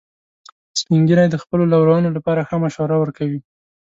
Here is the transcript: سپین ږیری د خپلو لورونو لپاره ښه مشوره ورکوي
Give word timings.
سپین 0.79 1.01
ږیری 1.07 1.27
د 1.31 1.35
خپلو 1.43 1.63
لورونو 1.73 2.09
لپاره 2.17 2.45
ښه 2.47 2.55
مشوره 2.63 2.95
ورکوي 2.99 3.39